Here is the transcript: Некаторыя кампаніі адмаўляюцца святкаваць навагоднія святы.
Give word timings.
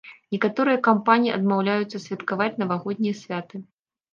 Некаторыя 0.35 0.79
кампаніі 0.87 1.35
адмаўляюцца 1.35 2.01
святкаваць 2.07 2.51
навагоднія 2.65 3.15
святы. 3.23 3.55